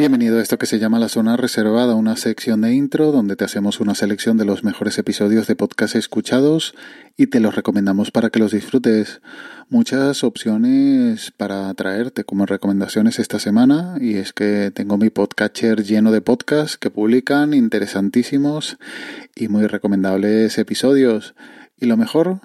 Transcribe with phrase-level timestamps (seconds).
[0.00, 3.44] Bienvenido a esto que se llama La Zona Reservada, una sección de intro donde te
[3.44, 6.74] hacemos una selección de los mejores episodios de podcast escuchados
[7.18, 9.20] y te los recomendamos para que los disfrutes.
[9.68, 16.12] Muchas opciones para traerte como recomendaciones esta semana y es que tengo mi podcatcher lleno
[16.12, 18.78] de podcasts que publican interesantísimos
[19.36, 21.34] y muy recomendables episodios.
[21.78, 22.40] Y lo mejor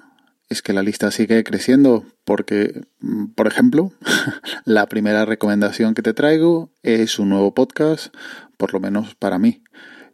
[0.49, 3.91] es que la lista sigue creciendo porque, mm, por ejemplo,
[4.65, 8.13] la primera recomendación que te traigo es un nuevo podcast,
[8.57, 9.63] por lo menos para mí.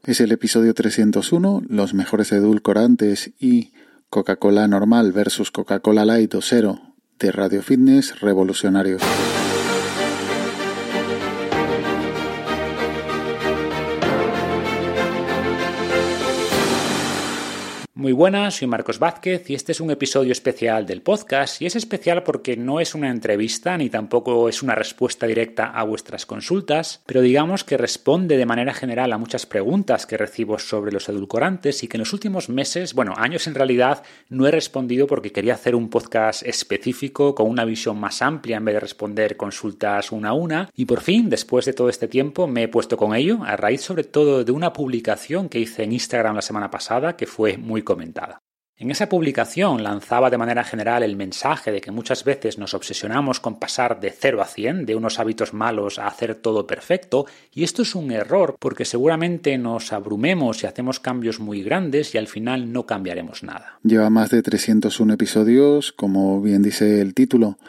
[0.04, 3.72] Es el episodio 301, los mejores edulcorantes y
[4.10, 6.82] Coca-Cola normal versus Coca-Cola Light o cero
[7.20, 9.02] de Radio Fitness Revolucionarios.
[18.02, 21.76] Muy buenas, soy Marcos Vázquez y este es un episodio especial del podcast y es
[21.76, 27.04] especial porque no es una entrevista ni tampoco es una respuesta directa a vuestras consultas,
[27.06, 31.84] pero digamos que responde de manera general a muchas preguntas que recibo sobre los edulcorantes
[31.84, 35.54] y que en los últimos meses, bueno, años en realidad, no he respondido porque quería
[35.54, 40.30] hacer un podcast específico con una visión más amplia en vez de responder consultas una
[40.30, 40.72] a una.
[40.76, 43.82] Y por fin, después de todo este tiempo, me he puesto con ello a raíz
[43.82, 47.84] sobre todo de una publicación que hice en Instagram la semana pasada que fue muy
[47.92, 48.42] comentada.
[48.82, 53.40] En esa publicación lanzaba de manera general el mensaje de que muchas veces nos obsesionamos
[53.40, 57.64] con pasar de 0 a 100, de unos hábitos malos a hacer todo perfecto, y
[57.64, 62.28] esto es un error porque seguramente nos abrumemos y hacemos cambios muy grandes y al
[62.28, 63.78] final no cambiaremos nada.
[63.84, 67.60] Lleva más de 301 episodios, como bien dice el título,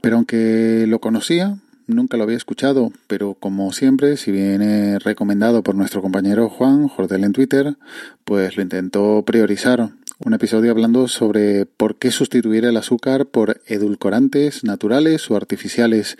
[0.00, 5.74] pero aunque lo conocía, nunca lo había escuchado, pero como siempre, si viene recomendado por
[5.74, 7.76] nuestro compañero Juan Jordel en Twitter,
[8.24, 9.90] pues lo intentó priorizar.
[10.24, 16.16] Un episodio hablando sobre por qué sustituir el azúcar por edulcorantes naturales o artificiales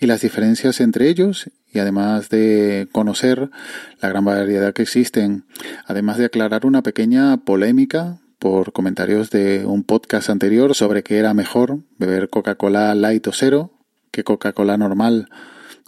[0.00, 3.50] y las diferencias entre ellos y además de conocer
[4.00, 5.44] la gran variedad que existen,
[5.86, 11.32] además de aclarar una pequeña polémica por comentarios de un podcast anterior sobre que era
[11.32, 13.75] mejor beber Coca-Cola light o cero
[14.16, 15.28] que Coca-Cola normal.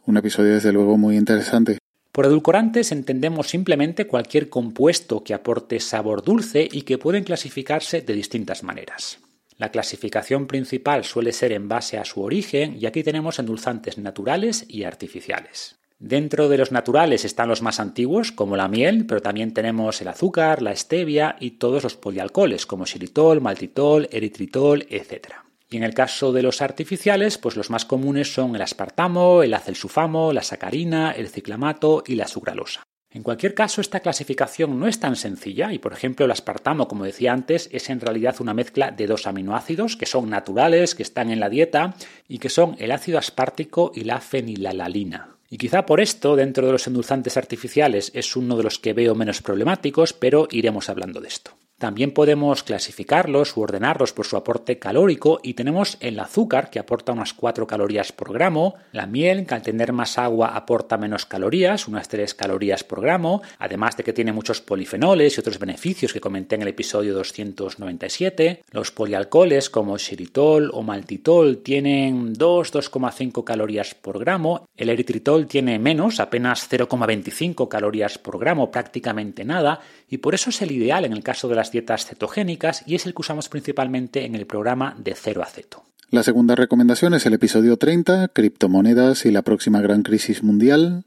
[0.05, 1.79] Un episodio desde luego muy interesante.
[2.13, 8.13] Por edulcorantes entendemos simplemente cualquier compuesto que aporte sabor dulce y que pueden clasificarse de
[8.13, 9.21] distintas maneras.
[9.57, 14.67] La clasificación principal suele ser en base a su origen y aquí tenemos endulzantes naturales
[14.69, 15.79] y artificiales.
[15.99, 20.09] Dentro de los naturales están los más antiguos, como la miel, pero también tenemos el
[20.09, 25.48] azúcar, la stevia y todos los polialcoholes, como xilitol, maltitol, eritritol, etc.
[25.71, 29.53] Y en el caso de los artificiales, pues los más comunes son el aspartamo, el
[29.53, 32.83] acelsulfamo, la sacarina, el ciclamato y la sucralosa.
[33.11, 37.05] En cualquier caso, esta clasificación no es tan sencilla y, por ejemplo, el aspartamo, como
[37.05, 41.31] decía antes, es en realidad una mezcla de dos aminoácidos que son naturales, que están
[41.31, 41.95] en la dieta
[42.29, 45.37] y que son el ácido aspartico y la fenilalalina.
[45.51, 49.15] Y quizá por esto, dentro de los endulzantes artificiales, es uno de los que veo
[49.15, 51.53] menos problemáticos, pero iremos hablando de esto.
[51.79, 57.13] También podemos clasificarlos u ordenarlos por su aporte calórico y tenemos el azúcar que aporta
[57.13, 61.87] unas 4 calorías por gramo, la miel que al tener más agua aporta menos calorías,
[61.87, 66.21] unas 3 calorías por gramo, además de que tiene muchos polifenoles y otros beneficios que
[66.21, 68.65] comenté en el episodio 297.
[68.73, 76.19] Los polialcoholes como xilitol o maltitol tienen 2-2,5 calorías por gramo, el eritritol tiene menos,
[76.19, 79.79] apenas 0,25 calorías por gramo, prácticamente nada,
[80.09, 83.07] y por eso es el ideal en el caso de las dietas cetogénicas y es
[83.07, 85.85] el que usamos principalmente en el programa de cero a ceto.
[86.11, 91.05] La segunda recomendación es el episodio 30, criptomonedas y la próxima gran crisis mundial,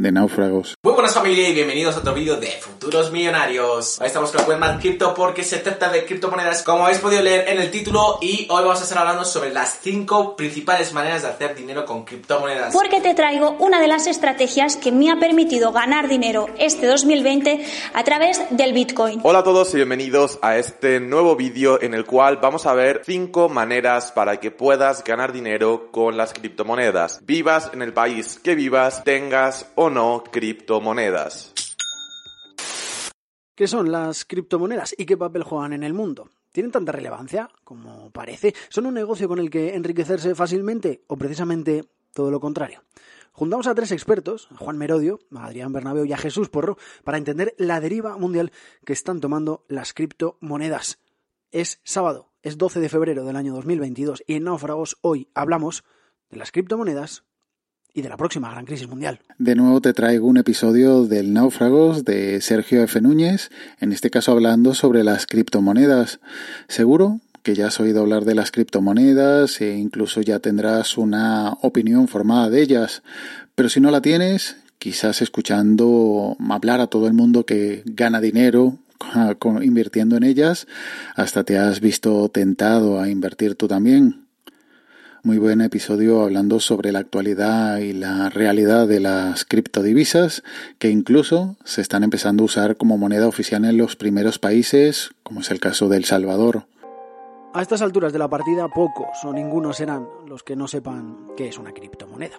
[0.00, 0.74] de náufragos.
[0.82, 4.00] Muy buenas familia y bienvenidos a otro vídeo de Futuros Millonarios.
[4.00, 7.48] Hoy estamos con la web Crypto porque se trata de criptomonedas como habéis podido leer
[7.50, 11.28] en el título y hoy vamos a estar hablando sobre las 5 principales maneras de
[11.28, 12.72] hacer dinero con criptomonedas.
[12.72, 17.62] Porque te traigo una de las estrategias que me ha permitido ganar dinero este 2020
[17.92, 19.20] a través del Bitcoin.
[19.22, 23.02] Hola a todos y bienvenidos a este nuevo vídeo en el cual vamos a ver
[23.04, 27.20] 5 maneras para que puedas ganar dinero con las criptomonedas.
[27.26, 31.52] Vivas en el país que vivas, tengas no criptomonedas.
[33.54, 36.30] ¿Qué son las criptomonedas y qué papel juegan en el mundo?
[36.52, 38.54] ¿Tienen tanta relevancia como parece?
[38.68, 41.84] ¿Son un negocio con el que enriquecerse fácilmente o precisamente
[42.14, 42.82] todo lo contrario?
[43.32, 47.18] Juntamos a tres expertos, a Juan Merodio, a Adrián Bernabeu y a Jesús Porro, para
[47.18, 48.50] entender la deriva mundial
[48.84, 50.98] que están tomando las criptomonedas.
[51.52, 55.84] Es sábado, es 12 de febrero del año 2022 y en Náufragos hoy hablamos
[56.30, 57.24] de las criptomonedas
[57.94, 59.20] y de la próxima gran crisis mundial.
[59.38, 63.00] De nuevo te traigo un episodio del Náufragos de Sergio F.
[63.00, 63.50] Núñez,
[63.80, 66.20] en este caso hablando sobre las criptomonedas.
[66.68, 72.06] Seguro que ya has oído hablar de las criptomonedas e incluso ya tendrás una opinión
[72.08, 73.02] formada de ellas,
[73.54, 78.78] pero si no la tienes, quizás escuchando hablar a todo el mundo que gana dinero
[79.62, 80.66] invirtiendo en ellas,
[81.16, 84.29] hasta te has visto tentado a invertir tú también
[85.22, 90.42] muy buen episodio hablando sobre la actualidad y la realidad de las criptodivisas
[90.78, 95.40] que incluso se están empezando a usar como moneda oficial en los primeros países, como
[95.40, 96.66] es el caso de El Salvador.
[97.52, 101.48] A estas alturas de la partida pocos o ninguno serán los que no sepan qué
[101.48, 102.36] es una criptomoneda.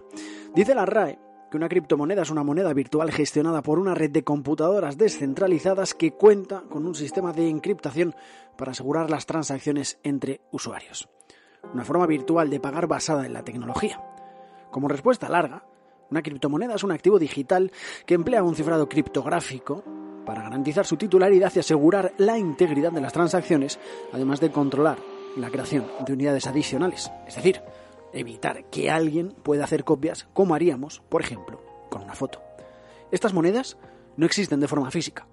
[0.55, 1.19] Dice la RAE
[1.51, 6.13] que una criptomoneda es una moneda virtual gestionada por una red de computadoras descentralizadas que
[6.13, 8.15] cuenta con un sistema de encriptación
[8.57, 11.09] para asegurar las transacciones entre usuarios
[11.73, 14.01] una forma virtual de pagar basada en la tecnología.
[14.71, 15.63] Como respuesta larga,
[16.09, 17.71] una criptomoneda es un activo digital
[18.05, 19.83] que emplea un cifrado criptográfico
[20.25, 23.79] para garantizar su titularidad y asegurar la integridad de las transacciones,
[24.11, 24.97] además de controlar
[25.37, 27.61] la creación de unidades adicionales, es decir,
[28.13, 32.41] evitar que alguien pueda hacer copias como haríamos, por ejemplo, con una foto.
[33.11, 33.77] Estas monedas
[34.17, 35.27] no existen de forma física,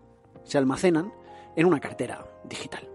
[0.45, 1.13] se almacenan
[1.57, 2.89] en una cartera digital.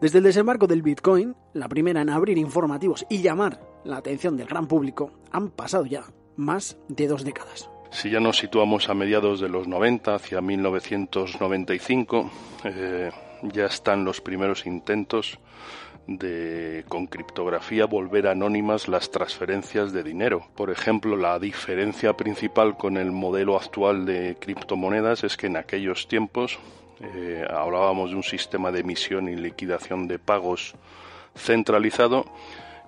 [0.00, 4.46] Desde el desembarco del Bitcoin, la primera en abrir informativos y llamar la atención del
[4.46, 6.04] gran público, han pasado ya
[6.36, 7.70] más de dos décadas.
[7.90, 12.30] Si ya nos situamos a mediados de los 90, hacia 1995,
[12.64, 13.10] eh,
[13.42, 15.38] ya están los primeros intentos
[16.06, 20.46] de con criptografía volver anónimas las transferencias de dinero.
[20.54, 26.06] Por ejemplo, la diferencia principal con el modelo actual de criptomonedas es que en aquellos
[26.06, 26.58] tiempos
[27.00, 30.74] eh, hablábamos de un sistema de emisión y liquidación de pagos
[31.34, 32.24] centralizado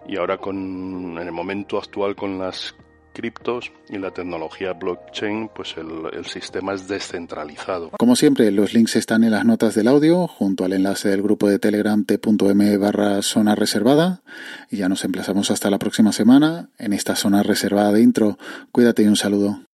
[0.06, 2.75] y ahora con en el momento actual con las
[3.19, 7.90] criptos y la tecnología blockchain, pues el, el, sistema es descentralizado.
[7.99, 11.49] Como siempre, los links están en las notas del audio, junto al enlace del grupo
[11.49, 14.22] de Telegram t.m barra zona reservada.
[14.70, 18.38] Y ya nos emplazamos hasta la próxima semana en esta zona reservada de intro.
[18.70, 19.68] Cuídate y un saludo.